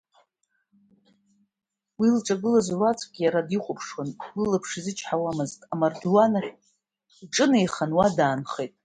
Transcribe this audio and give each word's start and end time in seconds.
Уи 1.99 2.07
илҿагылаз 2.09 2.67
руаӡә 2.77 3.05
иара 3.23 3.47
дихәаԥшуан, 3.47 4.09
лылаԥш 4.39 4.71
изымчҳазт, 4.79 5.59
амардуан 5.73 6.33
ахь 6.39 6.53
иҿынеихан, 7.23 7.91
уа 7.97 8.07
даанхеит. 8.17 8.73